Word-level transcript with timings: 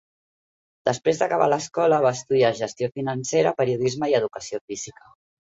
Després 0.89 1.19
d'acabar 1.23 1.49
l'escola, 1.51 1.99
va 2.07 2.13
estudiar 2.19 2.51
gestió 2.63 2.89
financera, 2.97 3.55
periodisme 3.63 4.11
i 4.15 4.21
educació 4.23 4.63
física. 4.65 5.17